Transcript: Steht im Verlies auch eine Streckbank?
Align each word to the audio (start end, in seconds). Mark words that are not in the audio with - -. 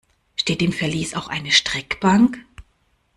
Steht 0.35 0.63
im 0.63 0.73
Verlies 0.73 1.13
auch 1.13 1.27
eine 1.27 1.51
Streckbank? 1.51 2.39